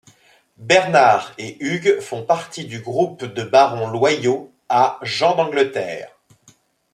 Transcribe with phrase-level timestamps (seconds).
[0.57, 6.09] Bernard et Hugues font partie du groupe de barons loyaux à Jean d'Angleterre.